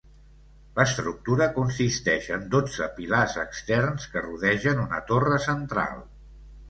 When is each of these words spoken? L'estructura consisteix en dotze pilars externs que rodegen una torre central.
L'estructura 0.79 1.47
consisteix 1.57 2.29
en 2.37 2.47
dotze 2.55 2.87
pilars 2.95 3.37
externs 3.43 4.09
que 4.15 4.25
rodegen 4.27 4.83
una 4.89 5.03
torre 5.13 5.39
central. 5.51 6.01